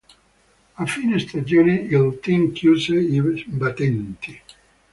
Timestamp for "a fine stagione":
0.77-1.75